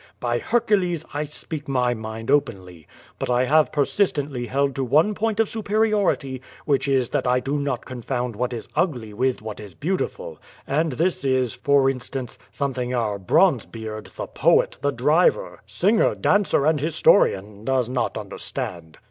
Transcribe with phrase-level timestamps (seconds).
[0.19, 1.05] By Hercules!
[1.13, 2.87] I speak my mind openly.
[3.19, 7.39] But I have persist ently held to one point of superiority, which is that I
[7.39, 8.01] do not 8 0170 VADI8.
[8.01, 10.39] confound what is ugly with what is beautiful.
[10.65, 16.79] And this is, for instance, something our Bronzebeard, the poet, the driver, singer, dancer and
[16.79, 18.97] historian does not understand.